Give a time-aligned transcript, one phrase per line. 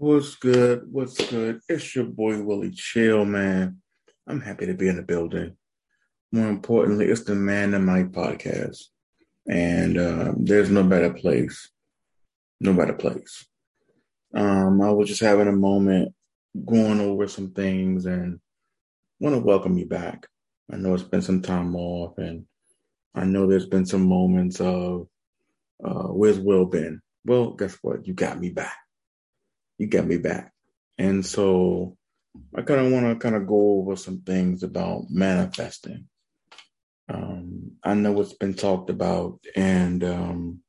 [0.00, 0.90] What's good?
[0.90, 1.60] What's good?
[1.68, 3.82] It's your boy Willie Chill, man.
[4.26, 5.58] I'm happy to be in the building.
[6.32, 8.78] More importantly, it's the Man and My podcast.
[9.46, 11.70] And uh, there's no better place.
[12.62, 13.46] No better place.
[14.34, 16.14] Um, I was just having a moment
[16.64, 18.40] going over some things and
[19.18, 20.26] want to welcome you back.
[20.72, 22.46] I know it's been some time off, and
[23.14, 25.08] I know there's been some moments of
[25.84, 27.02] uh, where's Will been?
[27.26, 28.06] Well, guess what?
[28.06, 28.79] You got me back.
[29.80, 30.52] You got me back.
[30.98, 31.96] And so
[32.54, 36.06] I kind of want to kind of go over some things about manifesting.
[37.08, 40.60] Um, I know it's been talked about, and um,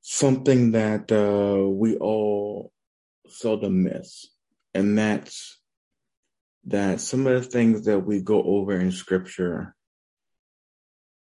[0.00, 2.70] something that uh, we all
[3.26, 4.28] seldom miss,
[4.74, 5.60] and that's
[6.66, 9.74] that some of the things that we go over in scripture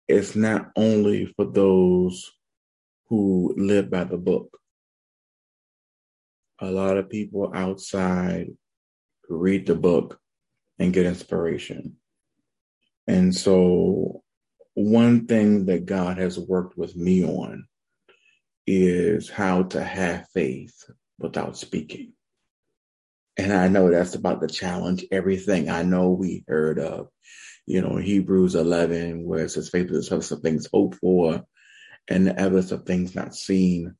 [0.08, 2.32] is not only for those
[3.10, 4.58] who live by the book.
[6.60, 8.48] A lot of people outside
[9.28, 10.18] read the book
[10.78, 11.96] and get inspiration.
[13.06, 14.22] And so,
[14.74, 17.66] one thing that God has worked with me on
[18.66, 20.84] is how to have faith
[21.18, 22.12] without speaking.
[23.36, 27.08] And I know that's about the challenge everything I know we heard of,
[27.66, 31.44] you know, Hebrews 11, where it says faith is of things hoped for
[32.08, 33.94] and the evidence of things not seen.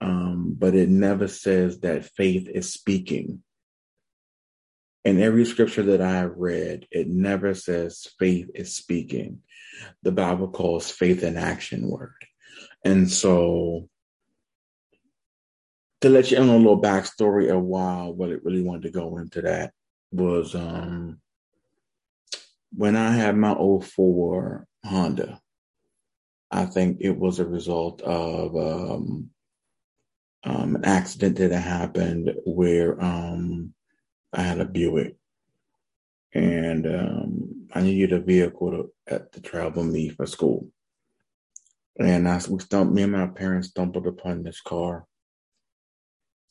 [0.00, 3.42] Um, but it never says that faith is speaking.
[5.04, 9.40] In every scripture that I have read, it never says faith is speaking.
[10.02, 12.14] The Bible calls faith an action word.
[12.84, 13.88] And so
[16.00, 18.90] to let you in on a little backstory of why what it really wanted to
[18.90, 19.72] go into that
[20.12, 21.20] was um
[22.74, 25.40] when I had my 04 Honda,
[26.50, 29.30] I think it was a result of um,
[30.44, 33.74] um, an accident that happened where um,
[34.32, 35.16] I had a Buick
[36.32, 40.68] and um, I needed a vehicle to, to travel me for school.
[41.98, 45.04] And I, we stumbled, me and my parents stumbled upon this car.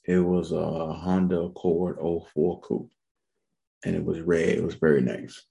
[0.04, 1.98] It was a Honda Accord
[2.34, 2.92] 04 Coupe,
[3.86, 4.50] and it was red.
[4.50, 5.44] It was very nice.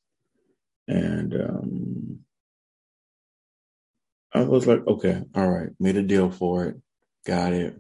[0.87, 2.19] And um,
[4.32, 6.77] I was like, okay, all right, made a deal for it,
[7.27, 7.77] got it.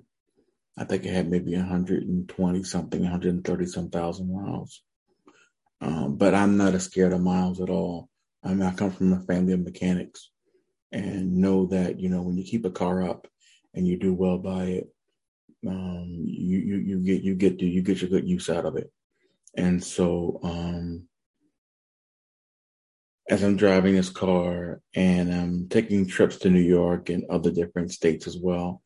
[0.78, 4.82] I think it had maybe 120 something, 130 some thousand miles.
[5.80, 8.08] Um, but I'm not as scared of miles at all.
[8.44, 10.30] I mean, I come from a family of mechanics
[10.92, 13.26] and know that, you know, when you keep a car up
[13.74, 14.88] and you do well by it,
[15.66, 18.76] um, you, you, you get, you get to, you get your good use out of
[18.76, 18.92] it.
[19.56, 21.08] And so, um,
[23.28, 27.90] as I'm driving this car and I'm taking trips to New York and other different
[27.90, 28.80] states as well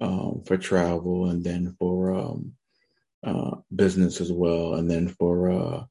[0.00, 2.52] um, for travel and then for um,
[3.22, 5.84] uh, business as well, and then for uh,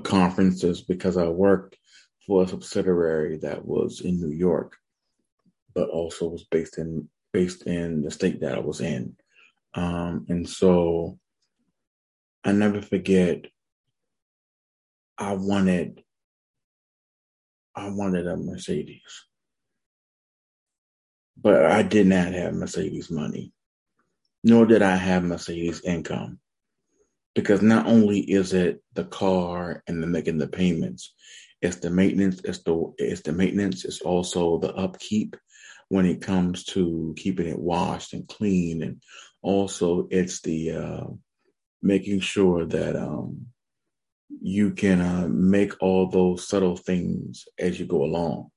[0.00, 1.76] conferences because I worked
[2.26, 4.76] for a subsidiary that was in New York,
[5.74, 9.16] but also was based in based in the state that I was in,
[9.74, 11.18] um, and so
[12.44, 13.46] I never forget.
[15.18, 16.02] I wanted
[17.74, 19.26] I wanted a Mercedes.
[21.36, 23.52] But I did not have Mercedes money,
[24.42, 26.40] nor did I have Mercedes income.
[27.34, 31.12] Because not only is it the car and the making the payments,
[31.60, 35.36] it's the maintenance, it's the it's the maintenance, it's also the upkeep
[35.88, 39.02] when it comes to keeping it washed and clean and
[39.42, 41.04] also it's the uh,
[41.82, 43.46] making sure that um,
[44.40, 48.48] you can uh, make all those subtle things as you go along.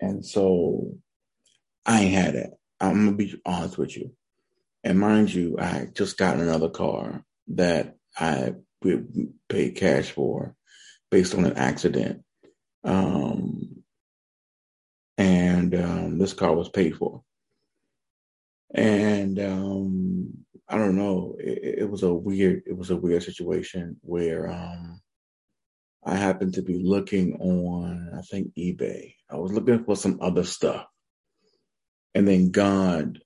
[0.00, 0.98] And so
[1.86, 2.50] I ain't had it.
[2.80, 4.12] I'm gonna be honest with you.
[4.82, 8.54] And mind you, I just got another car that I
[9.48, 10.54] paid cash for
[11.10, 12.22] based on an accident.
[12.84, 13.82] Um,
[15.16, 17.22] and um, this car was paid for.
[18.74, 21.36] And um, I don't know.
[21.38, 22.64] It, it, was a weird.
[22.66, 25.00] It was a weird situation where um,
[26.04, 28.10] I happened to be looking on.
[28.16, 29.14] I think eBay.
[29.30, 30.86] I was looking for some other stuff,
[32.14, 33.20] and then God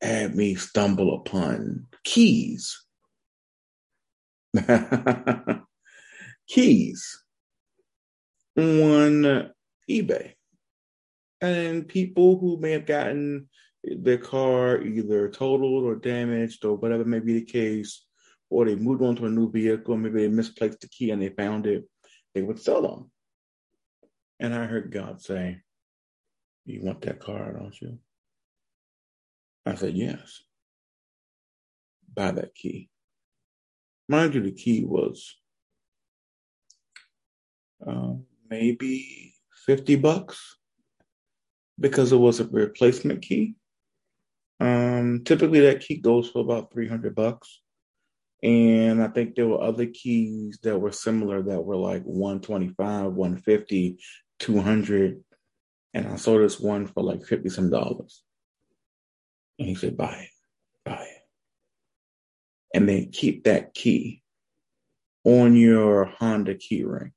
[0.00, 2.82] had me stumble upon keys.
[6.48, 7.22] keys
[8.56, 9.50] on
[9.90, 10.32] eBay.
[11.40, 13.48] And people who may have gotten
[13.84, 18.04] their car either totaled or damaged or whatever may be the case,
[18.48, 21.28] or they moved on to a new vehicle, maybe they misplaced the key and they
[21.28, 21.84] found it,
[22.34, 23.10] they would sell them.
[24.40, 25.60] And I heard God say,
[26.66, 27.98] You want that car, don't you?
[29.64, 30.42] I said, Yes.
[32.12, 32.88] buy that key.
[34.08, 35.36] Mind you, the key was
[37.86, 38.14] uh,
[38.50, 39.34] maybe
[39.66, 40.56] 50 bucks
[41.78, 43.54] because it was a replacement key.
[44.58, 47.60] Um, typically, that key goes for about 300 bucks.
[48.42, 53.98] And I think there were other keys that were similar that were like 125, 150,
[54.38, 55.24] 200.
[55.96, 58.22] And I saw this one for like 50 some dollars.
[59.58, 60.28] And he said, buy it,
[60.84, 61.22] buy it.
[62.74, 64.22] And then keep that key
[65.24, 67.12] on your Honda key ring.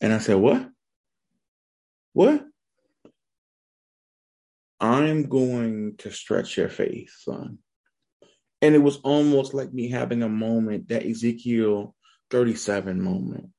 [0.00, 0.70] And I said, What?
[2.12, 2.44] What?
[4.78, 7.58] I'm going to stretch your faith, son.
[8.62, 11.96] And it was almost like me having a moment, that Ezekiel
[12.30, 13.50] 37 moment,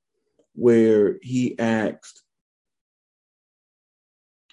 [0.53, 2.23] where he asked,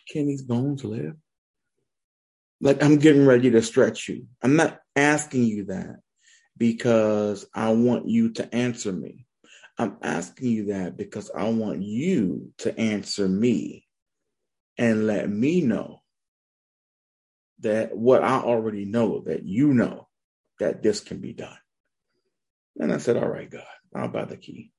[0.09, 1.17] Can these bones live?
[2.61, 4.27] Like, I'm getting ready to stretch you.
[4.43, 5.97] I'm not asking you that
[6.57, 9.27] because I want you to answer me.
[9.79, 13.87] I'm asking you that because I want you to answer me
[14.79, 16.03] and let me know
[17.61, 20.09] that what I already know, that you know
[20.61, 21.57] that this can be done.
[22.79, 23.63] And I said, All right, God,
[23.95, 24.71] I'll buy the key.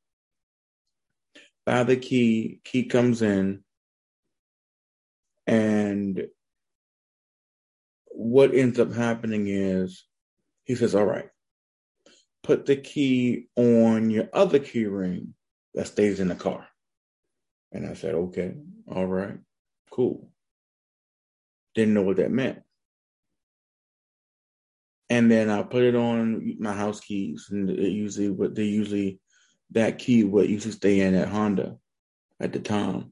[1.66, 3.64] Buy the key, key comes in,
[5.48, 6.28] and
[8.10, 10.06] what ends up happening is
[10.66, 11.30] he says, All right,
[12.44, 15.34] put the key on your other key ring
[15.74, 16.68] that stays in the car.
[17.72, 18.54] And I said, Okay,
[18.88, 19.38] all right,
[19.92, 20.30] cool.
[21.76, 22.62] Didn't know what that meant.
[25.14, 29.20] And then I put it on my house keys, and it usually what they usually
[29.70, 31.78] that key would usually stay in at Honda
[32.40, 33.12] at the time.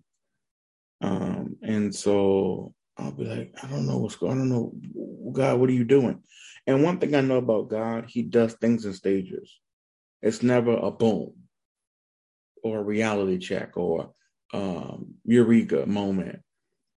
[1.01, 4.31] Um, and so I'll be like, I don't know what's going.
[4.31, 4.73] I don't know,
[5.31, 6.23] God, what are you doing?
[6.65, 9.59] And one thing I know about God, He does things in stages.
[10.23, 11.33] It's never a boom
[12.63, 14.15] or a reality check or
[14.55, 16.39] um, eureka moment.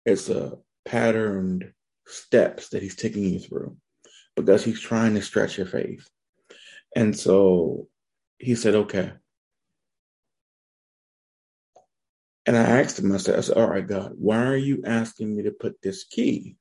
[0.05, 1.73] It's a patterned
[2.05, 3.77] steps that He's taking you through
[4.35, 6.07] because He's trying to stretch your faith.
[6.95, 7.87] And so
[8.39, 9.13] He said, okay.
[12.45, 15.35] And I asked him, I said, I said, all right, God, why are you asking
[15.35, 16.57] me to put this key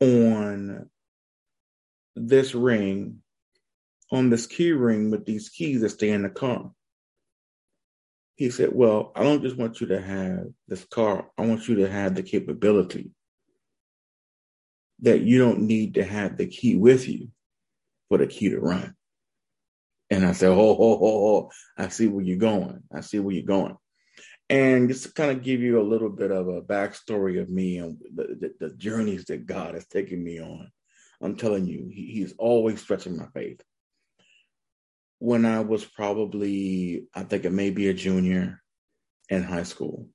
[0.00, 0.90] on
[2.14, 3.22] this ring,
[4.10, 6.70] on this key ring with these keys that stay in the car?
[8.36, 11.30] He said, well, I don't just want you to have this car.
[11.38, 13.12] I want you to have the capability
[15.02, 17.28] that you don't need to have the key with you
[18.08, 18.94] for the key to run.
[20.10, 22.82] And I said, oh, oh, oh, oh, I see where you're going.
[22.92, 23.76] I see where you're going.
[24.50, 27.78] And just to kind of give you a little bit of a backstory of me
[27.78, 30.70] and the, the, the journeys that God has taken me on,
[31.22, 33.62] I'm telling you, he, He's always stretching my faith.
[35.18, 38.60] When I was probably, I think it may be a junior
[39.30, 40.08] in high school,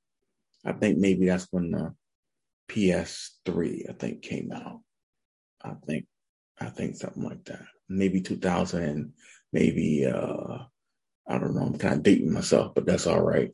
[0.64, 1.96] I think maybe that's when the
[2.70, 4.82] PS3, I think, came out.
[5.62, 6.06] I think,
[6.60, 7.64] I think something like that.
[7.90, 9.14] Maybe 2000,
[9.54, 10.58] maybe, uh,
[11.28, 13.52] I don't know, I'm kind of dating myself, but that's all right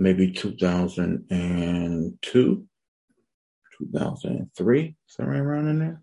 [0.00, 2.66] maybe 2002,
[3.78, 6.02] 2003, somewhere around in there.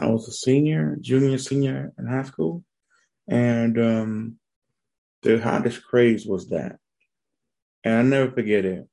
[0.00, 2.62] I was a senior, junior, senior in high school.
[3.26, 4.38] And um,
[5.22, 6.76] the hottest craze was that.
[7.82, 8.86] And I never forget it.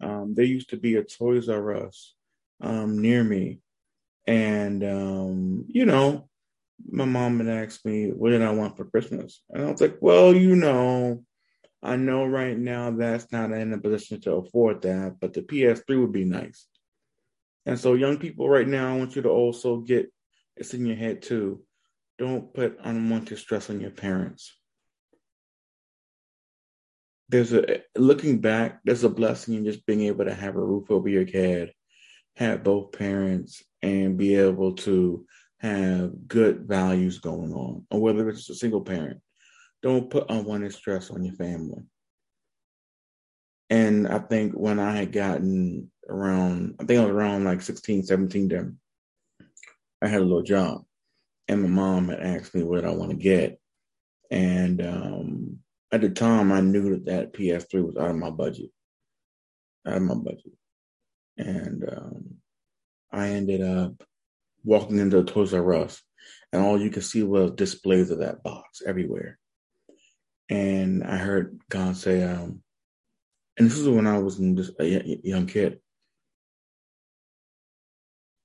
[0.00, 2.14] Um, there used to be a Toys R Us
[2.60, 3.60] um, near me.
[4.26, 6.28] And, um, you know,
[6.90, 9.42] my mom had asked me, what did I want for Christmas?
[9.50, 11.24] And I was like, well, you know,
[11.82, 16.00] I know right now that's not in a position to afford that, but the PS3
[16.00, 16.66] would be nice.
[17.66, 20.12] And so, young people, right now, I want you to also get
[20.56, 21.62] it's in your head too.
[22.18, 24.57] Don't put unwanted stress on your parents.
[27.28, 30.90] There's a looking back, there's a blessing in just being able to have a roof
[30.90, 31.72] over your head,
[32.36, 35.26] have both parents, and be able to
[35.58, 39.20] have good values going on, or whether it's a single parent
[39.82, 41.82] don't put unwanted stress on your family.
[43.70, 48.04] And I think when I had gotten around, I think I was around like 16,
[48.04, 48.78] 17 then,
[50.02, 50.84] I had a little job.
[51.48, 53.60] And my mom had asked me what I want to get.
[54.30, 55.58] And um,
[55.92, 58.70] at the time, I knew that that PS3 was out of my budget,
[59.86, 60.52] out of my budget.
[61.36, 62.34] And um,
[63.12, 64.02] I ended up
[64.64, 66.02] walking into Toys R Us,
[66.52, 69.38] and all you could see was displays of that box everywhere
[70.48, 72.62] and I heard God say, um,
[73.58, 75.80] and this is when I was just a young kid.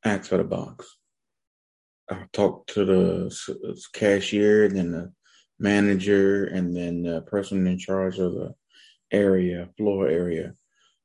[0.03, 0.97] asked for the box.
[2.09, 5.13] I talked to the cashier and then the
[5.63, 8.53] manager and then the person in charge of the
[9.11, 10.53] area, floor area,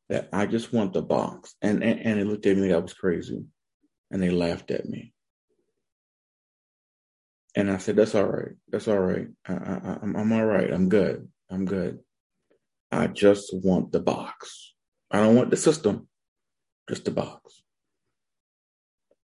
[0.09, 1.55] that I just want the box.
[1.62, 3.45] And, and, and they looked at me like I was crazy
[4.11, 5.15] and they laughed at me.
[7.55, 8.53] And I said, that's all right.
[8.69, 9.29] That's all right.
[9.47, 10.71] I, I, I'm, I'm all right.
[10.71, 11.29] I'm good.
[11.50, 12.00] I'm good.
[12.91, 14.75] I just want the box.
[15.11, 16.09] I don't want the system,
[16.88, 17.62] just the box.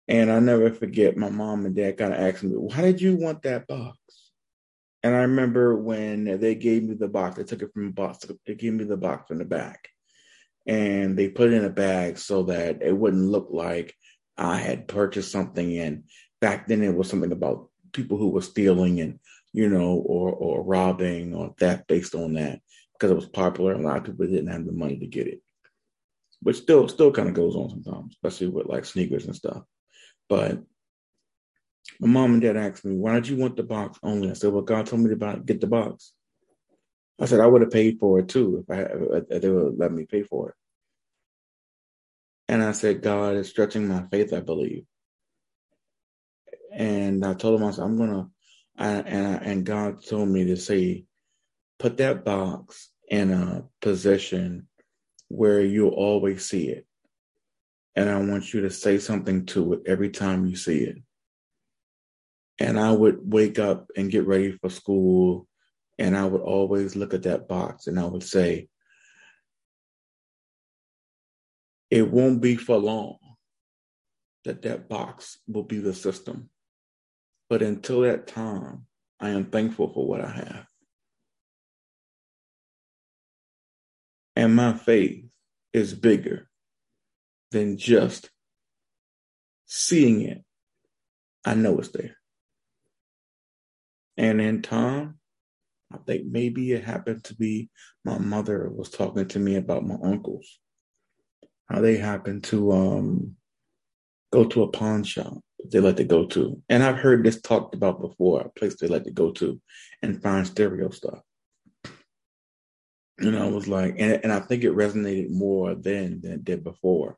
[0.08, 3.16] And I never forget my mom and dad kind of asked me, why did you
[3.16, 3.98] want that box?
[5.03, 8.25] And I remember when they gave me the box, they took it from a box,
[8.46, 9.89] they gave me the box from the back.
[10.67, 13.96] And they put it in a bag so that it wouldn't look like
[14.38, 15.77] I had purchased something.
[15.79, 16.03] And
[16.39, 19.20] back then it was something about people who were stealing and,
[19.53, 22.62] you know, or or robbing or theft based on that
[22.93, 23.74] because it was popular.
[23.74, 25.41] A lot of people didn't have the money to get it.
[26.43, 29.63] But still still kind of goes on sometimes, especially with like sneakers and stuff.
[30.29, 30.62] But
[32.00, 34.30] my mom and dad asked me, why did you want the box only?
[34.30, 36.14] I said, well, God told me to buy, get the box.
[37.20, 38.88] I said, I would have paid for it too if I
[39.30, 40.56] if they would let me pay for it.
[42.48, 44.86] And I said, God is stretching my faith, I believe.
[46.74, 48.30] And I told him, I said, I'm gonna,
[48.78, 51.06] and I, and God told me to say,
[51.80, 54.68] put that box in a position
[55.28, 56.86] where you'll always see it
[57.96, 60.98] and I want you to say something to it every time you see it.
[62.60, 65.48] And I would wake up and get ready for school,
[65.98, 68.67] and I would always look at that box and I would say,
[71.89, 73.17] It won't be for long
[74.46, 76.50] that that box will be the system.
[77.50, 78.86] But until that time,
[79.20, 80.65] I am thankful for what I have.
[84.36, 85.25] And my faith
[85.74, 86.50] is bigger
[87.51, 88.29] than just
[89.65, 90.43] seeing it.
[91.46, 92.15] I know it's there.
[94.22, 95.18] And in time,
[95.92, 97.70] I think maybe it happened to be
[98.06, 100.60] my mother was talking to me about my uncles,
[101.68, 103.36] how they happened to um,
[104.32, 105.38] go to a pawn shop
[105.72, 106.62] they like to go to.
[106.70, 109.60] And I've heard this talked about before, a place they like to go to
[110.01, 111.20] and find stereo stuff.
[113.20, 116.63] And I was like, and, and I think it resonated more then than it did
[116.63, 117.18] before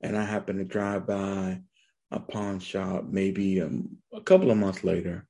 [0.00, 1.60] and I happened to drive by
[2.10, 5.26] a pawn shop maybe um, a couple of months later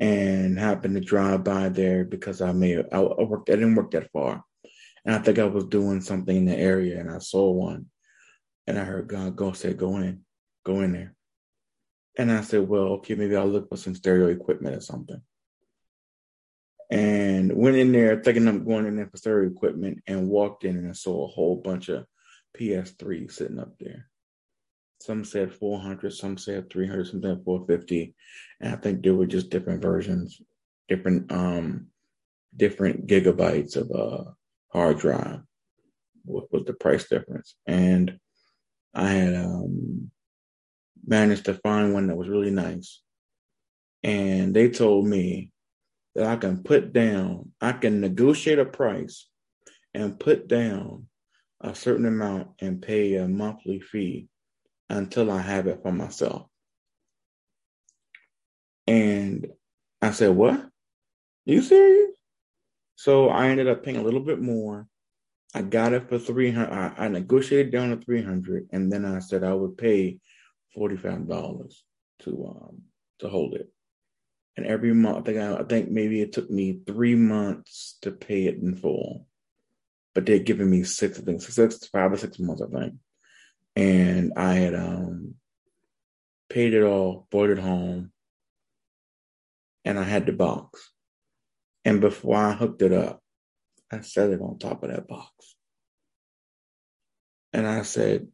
[0.00, 4.10] and happened to drive by there because I may I, worked I didn't work that
[4.12, 4.42] far.
[5.04, 7.86] And I think I was doing something in the area and I saw one.
[8.66, 10.22] And I heard God go say go in
[10.64, 11.14] go in there.
[12.16, 15.20] And I said well okay maybe I'll look for some stereo equipment or something.
[16.90, 20.76] And went in there thinking I'm going in there for stereo equipment and walked in
[20.76, 22.06] and I saw a whole bunch of
[22.58, 24.08] PS3 sitting up there.
[25.04, 28.14] Some said 400, some said 300, some said 450,
[28.62, 30.40] and I think there were just different versions,
[30.88, 31.88] different um,
[32.56, 34.30] different gigabytes of uh
[34.72, 35.40] hard drive.
[36.24, 37.54] What was the price difference?
[37.66, 38.18] And
[38.94, 40.10] I had um
[41.06, 43.02] managed to find one that was really nice,
[44.02, 45.50] and they told me
[46.14, 49.28] that I can put down, I can negotiate a price
[49.92, 51.08] and put down
[51.60, 54.30] a certain amount and pay a monthly fee
[54.90, 56.46] until I have it for myself.
[58.86, 59.48] And
[60.02, 60.68] I said, What?
[61.44, 62.10] You serious?
[62.96, 64.86] So I ended up paying a little bit more.
[65.54, 66.72] I got it for 300.
[66.72, 70.18] I, I negotiated down to 300 and then I said I would pay
[70.76, 71.74] $45
[72.20, 72.82] to um
[73.20, 73.68] to hold it.
[74.56, 78.10] And every month, I think I, I think maybe it took me three months to
[78.10, 79.26] pay it in full
[80.14, 82.94] but they're giving me six, I think six, five or six months, I think.
[83.76, 85.34] And I had um
[86.48, 88.12] paid it all, bought it home,
[89.84, 90.92] and I had the box.
[91.84, 93.20] And before I hooked it up,
[93.90, 95.30] I set it on top of that box.
[97.52, 98.28] And I said,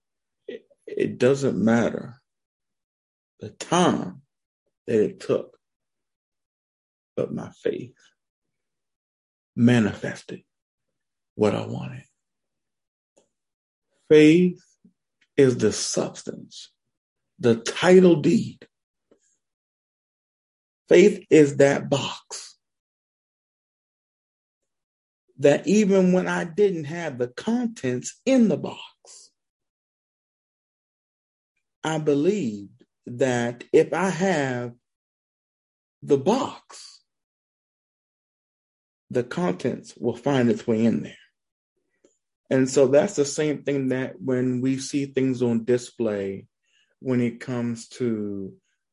[0.46, 2.20] it, it doesn't matter
[3.40, 4.22] the time
[4.86, 5.56] that it took,
[7.16, 7.96] but my faith
[9.56, 10.42] manifested
[11.34, 12.04] what I wanted.
[14.08, 14.62] Faith
[15.40, 16.70] is the substance,
[17.38, 18.66] the title deed.
[20.88, 22.56] Faith is that box
[25.38, 29.30] that even when I didn't have the contents in the box,
[31.82, 34.74] I believed that if I have
[36.02, 37.00] the box,
[39.10, 41.19] the contents will find its way in there.
[42.50, 46.46] And so that's the same thing that when we see things on display
[46.98, 48.52] when it comes to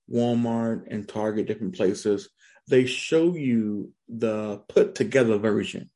[0.09, 2.29] Walmart and Target, different places,
[2.69, 5.89] they show you the put together version.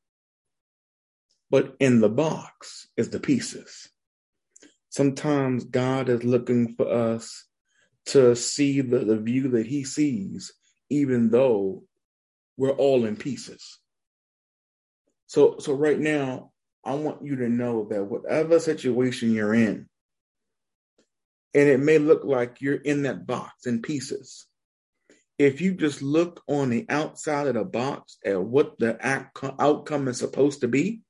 [1.49, 3.89] But in the box is the pieces.
[4.89, 7.45] Sometimes God is looking for us
[8.07, 10.51] to see the, the view that He sees,
[10.89, 11.83] even though
[12.57, 13.79] we're all in pieces.
[15.27, 16.50] So, so right now,
[16.83, 19.87] I want you to know that whatever situation you're in,
[21.53, 24.47] and it may look like you're in that box in pieces.
[25.37, 28.97] If you just look on the outside of the box at what the
[29.59, 31.01] outcome is supposed to be,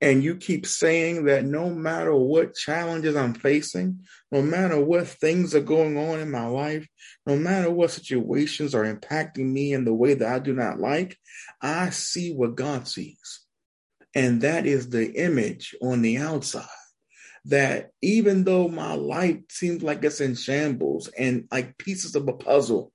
[0.00, 5.54] and you keep saying that no matter what challenges I'm facing, no matter what things
[5.54, 6.86] are going on in my life,
[7.26, 11.18] no matter what situations are impacting me in the way that I do not like,
[11.60, 13.40] I see what God sees.
[14.14, 16.66] And that is the image on the outside
[17.44, 22.32] that even though my life seems like it's in shambles and like pieces of a
[22.32, 22.92] puzzle,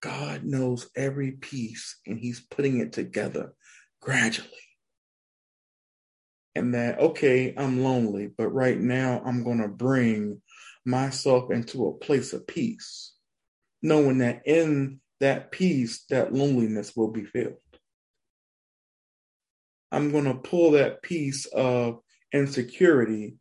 [0.00, 3.54] God knows every piece and He's putting it together
[4.00, 4.48] gradually.
[6.54, 10.42] And that, okay, I'm lonely, but right now I'm going to bring
[10.84, 13.12] myself into a place of peace,
[13.80, 17.58] knowing that in that peace, that loneliness will be filled.
[19.90, 22.00] I'm going to pull that piece of
[22.32, 23.36] insecurity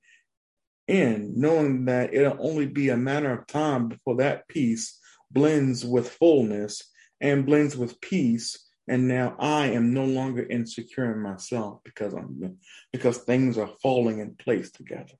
[0.87, 4.99] in, knowing that it'll only be a matter of time before that peace
[5.31, 6.81] blends with fullness
[7.19, 8.57] and blends with peace.
[8.87, 12.57] And now I am no longer insecure in myself because I'm
[12.93, 15.15] because things are falling in place together.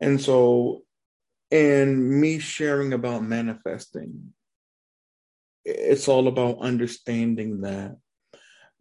[0.00, 0.82] And so
[1.50, 4.32] in me sharing about manifesting,
[5.64, 7.96] it's all about understanding that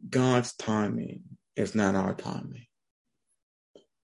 [0.08, 1.24] God's timing
[1.56, 2.66] is not our timing.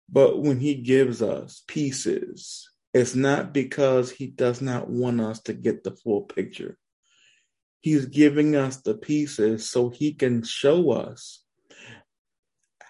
[0.10, 5.54] But when he gives us pieces, it's not because he does not want us to
[5.54, 6.78] get the full picture.
[7.82, 11.44] He's giving us the pieces so he can show us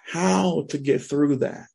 [0.05, 1.67] how to get through that.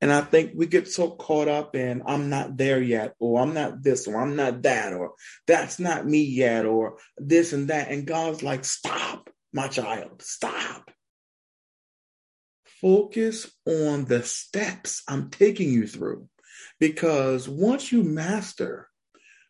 [0.00, 3.52] And I think we get so caught up in, I'm not there yet, or I'm
[3.52, 5.12] not this, or I'm not that, or
[5.46, 7.90] that's not me yet, or this and that.
[7.90, 10.90] And God's like, stop, my child, stop
[12.80, 16.28] focus on the steps I'm taking you through.
[16.78, 18.88] Because once you master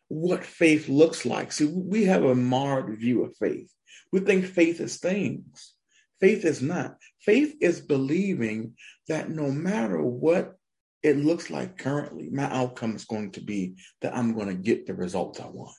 [0.07, 3.71] what faith looks like, see, we have a marred view of faith.
[4.11, 5.73] We think faith is things.
[6.19, 6.97] Faith is not.
[7.21, 8.75] Faith is believing
[9.07, 10.55] that no matter what
[11.01, 14.85] it looks like currently, my outcome is going to be that I'm going to get
[14.85, 15.75] the results I want.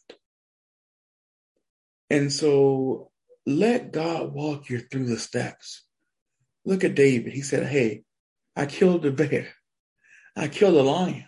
[2.11, 3.12] And so
[3.46, 5.85] let God walk you through the steps.
[6.64, 7.33] Look at David.
[7.33, 8.05] He said, Hey,
[8.55, 9.48] I killed the bear.
[10.37, 11.26] I killed a lion.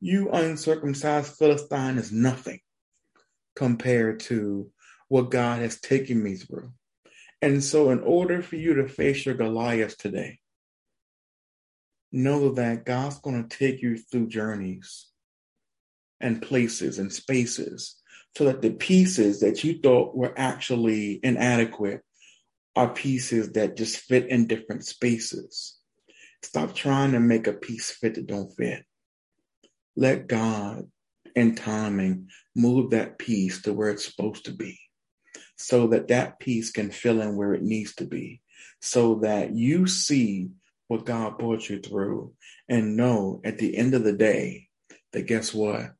[0.00, 2.60] You uncircumcised Philistine is nothing
[3.56, 4.70] compared to
[5.08, 6.72] what God has taken me through.
[7.42, 10.38] And so, in order for you to face your Goliath today,
[12.12, 15.06] know that God's going to take you through journeys
[16.20, 17.99] and places and spaces
[18.36, 22.02] so that the pieces that you thought were actually inadequate
[22.76, 25.76] are pieces that just fit in different spaces.
[26.42, 28.84] Stop trying to make a piece fit that don't fit.
[29.96, 30.88] Let God
[31.36, 34.78] and timing move that piece to where it's supposed to be
[35.56, 38.40] so that that piece can fill in where it needs to be
[38.80, 40.48] so that you see
[40.88, 42.32] what God brought you through
[42.68, 44.68] and know at the end of the day
[45.12, 45.92] that guess what?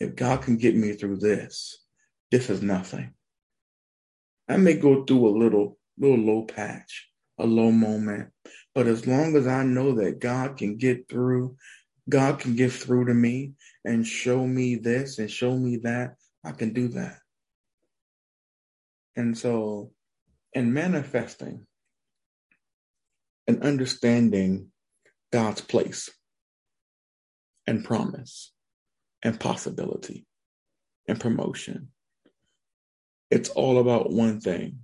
[0.00, 1.84] If God can get me through this,
[2.30, 3.14] this is nothing.
[4.48, 7.08] I may go through a little little low patch,
[7.38, 8.30] a low moment.
[8.74, 11.56] But as long as I know that God can get through,
[12.08, 16.52] God can get through to me and show me this and show me that, I
[16.52, 17.18] can do that.
[19.16, 19.90] And so,
[20.52, 21.66] in manifesting
[23.46, 24.70] and understanding
[25.32, 26.08] God's place
[27.66, 28.52] and promise
[29.22, 30.26] and possibility
[31.06, 31.88] and promotion,
[33.30, 34.78] it's all about one thing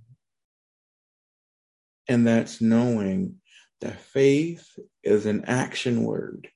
[2.07, 3.35] and that's knowing
[3.81, 4.67] that faith
[5.03, 6.47] is an action word,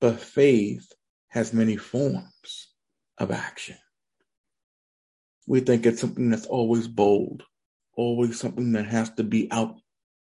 [0.00, 0.90] but faith
[1.28, 2.68] has many forms
[3.18, 3.76] of action.
[5.46, 7.42] We think it's something that's always bold,
[7.96, 9.76] always something that has to be out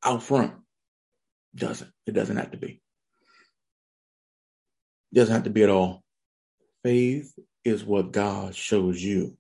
[0.04, 0.52] out front.
[1.54, 1.90] Doesn't.
[2.06, 2.80] It doesn't have to be.
[5.12, 6.04] Doesn't have to be at all.
[6.82, 7.32] Faith
[7.64, 9.36] is what God shows you.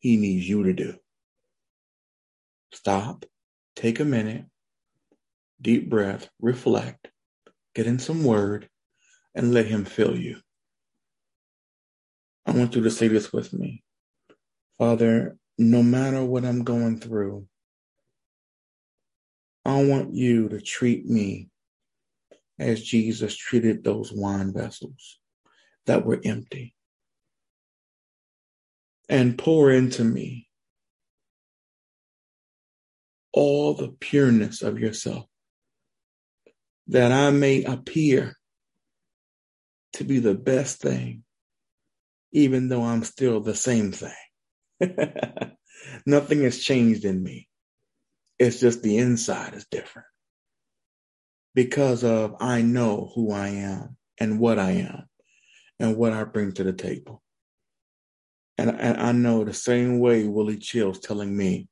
[0.00, 0.96] He needs you to do.
[2.72, 3.24] Stop
[3.76, 4.46] take a minute,
[5.60, 7.08] deep breath, reflect,
[7.74, 8.68] get in some word,
[9.34, 10.38] and let him fill you.
[12.46, 13.84] I want you to say this with me.
[14.78, 17.46] Father, no matter what I'm going through,
[19.64, 21.50] I want you to treat me
[22.58, 25.18] as Jesus treated those wine vessels
[25.86, 26.74] that were empty
[29.08, 30.48] and pour into me
[33.32, 35.26] all the pureness of yourself
[36.88, 38.36] that I may appear
[39.94, 41.24] to be the best thing,
[42.32, 44.12] even though I'm still the same thing.
[46.06, 47.48] Nothing has changed in me.
[48.38, 50.08] It's just the inside is different
[51.54, 55.06] because of I know who I am and what I am
[55.78, 57.22] and what I bring to the table.
[58.58, 61.68] And, and I know the same way Willie Chill's telling me,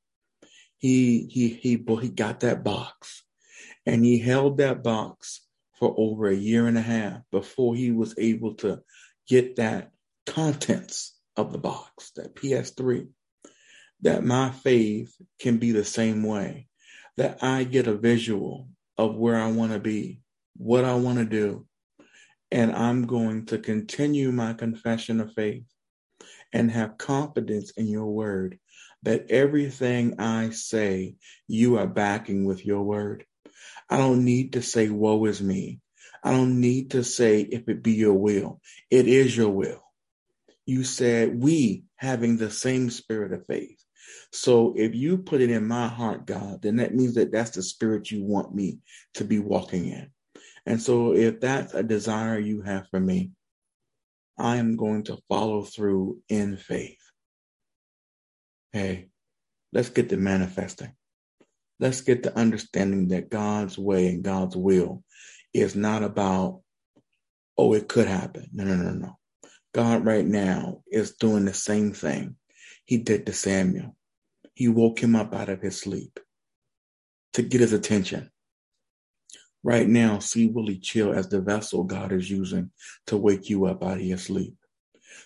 [0.79, 3.25] he he he he got that box
[3.87, 5.41] and he held that box
[5.79, 8.81] for over a year and a half before he was able to
[9.27, 9.91] get that
[10.27, 13.09] contents of the box, that PS3.
[14.03, 16.69] That my faith can be the same way,
[17.17, 20.21] that I get a visual of where I want to be,
[20.57, 21.67] what I want to do,
[22.51, 25.65] and I'm going to continue my confession of faith
[26.53, 28.59] and have confidence in your word
[29.03, 33.25] that everything I say, you are backing with your word.
[33.91, 35.81] I don't need to say, woe is me.
[36.23, 38.61] I don't need to say, if it be your will.
[38.91, 39.83] It is your will.
[40.67, 43.79] You said, we having the same spirit of faith.
[44.33, 47.63] So if you put it in my heart, God, then that means that that's the
[47.63, 48.79] spirit you want me
[49.15, 50.11] to be walking in.
[50.67, 53.33] And so if that's a desire you have for me,
[54.39, 56.99] I am going to follow through in faith.
[58.73, 59.09] Hey,
[59.73, 60.93] let's get to manifesting.
[61.79, 65.05] Let's get to understanding that God's way and God's will
[65.53, 66.63] is not about,
[67.57, 68.49] oh, it could happen.
[68.53, 69.19] No, no, no, no.
[69.73, 72.37] God right now is doing the same thing
[72.85, 73.97] he did to Samuel.
[74.55, 76.19] He woke him up out of his sleep
[77.35, 78.31] to get his attention.
[79.65, 82.71] Right now, see Willie Chill as the vessel God is using
[83.07, 84.55] to wake you up out of your sleep,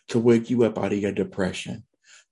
[0.09, 1.85] to wake you up out of your depression,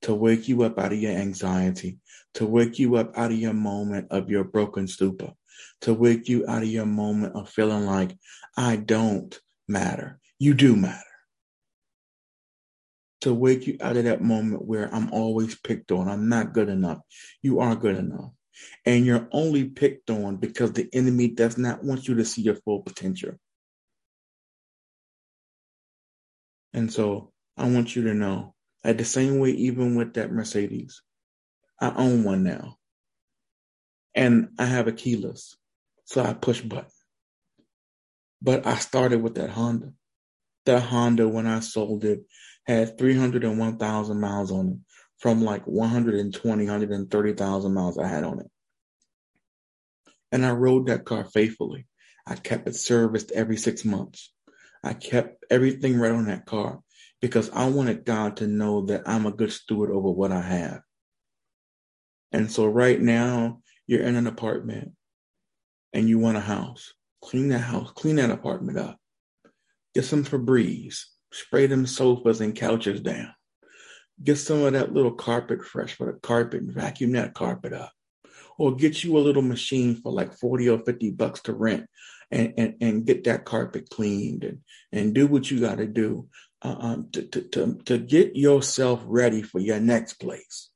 [0.03, 1.99] to wake you up out of your anxiety,
[2.35, 5.33] to wake you up out of your moment of your broken stupor,
[5.81, 8.17] to wake you out of your moment of feeling like,
[8.57, 10.21] I don't matter.
[10.39, 11.03] You do matter.
[13.23, 16.09] To wake you out of that moment where I'm always picked on.
[16.09, 17.01] I'm not good enough.
[17.43, 18.31] You are good enough.
[18.85, 22.57] And you're only picked on because the enemy does not want you to see your
[22.57, 23.33] full potential.
[26.73, 31.03] And so I want you to know at the same way, even with that Mercedes,
[31.81, 32.77] I own one now.
[34.15, 35.57] And I have a keyless.
[36.05, 36.91] So I push button.
[38.41, 39.93] But I started with that Honda.
[40.67, 42.25] That Honda, when I sold it,
[42.67, 44.86] had 301,000 miles on it
[45.19, 48.51] from like 120, 130,000 miles I had on it.
[50.33, 51.87] And I rode that car faithfully.
[52.27, 54.33] I kept it serviced every six months.
[54.83, 56.81] I kept everything right on that car
[57.21, 60.81] because I wanted God to know that I'm a good steward over what I have.
[62.33, 64.93] And so right now, you're in an apartment
[65.93, 66.93] and you want a house.
[67.23, 68.99] Clean that house, clean that apartment up.
[69.95, 70.99] Get some Febreze,
[71.33, 73.33] spray them sofas and couches down.
[74.23, 77.93] Get some of that little carpet fresh for the carpet and vacuum that carpet up.
[78.59, 81.87] Or get you a little machine for like 40 or 50 bucks to rent
[82.31, 84.61] and, and, and get that carpet cleaned and,
[84.93, 86.29] and do what you got to do
[86.63, 90.71] uh, um, to, to, to, to get yourself ready for your next place.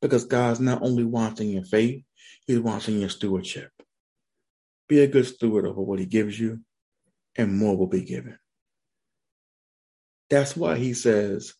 [0.00, 2.02] Because God's not only wanting your faith,
[2.46, 3.70] He's wanting your stewardship.
[4.88, 6.60] Be a good steward over what He gives you,
[7.36, 8.38] and more will be given.
[10.30, 11.54] That's why He says,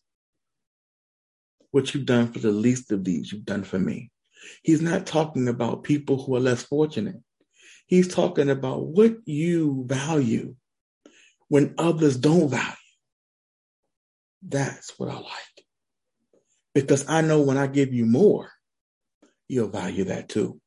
[1.71, 4.11] What you've done for the least of these, you've done for me.
[4.63, 7.17] He's not talking about people who are less fortunate.
[7.85, 10.55] He's talking about what you value
[11.47, 12.75] when others don't value.
[14.47, 15.65] That's what I like.
[16.73, 18.51] Because I know when I give you more,
[19.47, 20.61] you'll value that too.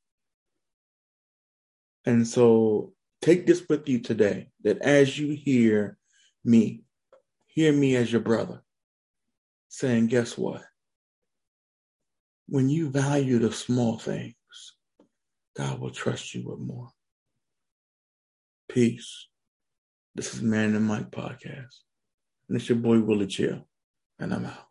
[2.04, 5.96] And so take this with you today that as you hear
[6.44, 6.82] me,
[7.46, 8.62] hear me as your brother
[9.68, 10.62] saying, guess what?
[12.52, 14.34] When you value the small things,
[15.56, 16.90] God will trust you with more.
[18.68, 19.28] Peace.
[20.14, 21.80] This is Man and Mike podcast.
[22.50, 23.66] And it's your boy Willie Chill.
[24.18, 24.66] And I'm out.